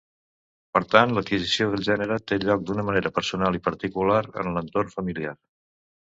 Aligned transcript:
Per 0.75 0.79
tant, 0.93 1.11
l'adquisició 1.17 1.67
del 1.73 1.83
gènere 1.87 2.17
té 2.31 2.37
lloc 2.45 2.63
d'una 2.69 2.85
manera 2.87 3.11
personal 3.17 3.57
i 3.59 3.61
particular 3.67 4.23
en 4.45 4.49
l'entorn 4.55 4.91
familiar. 4.95 5.35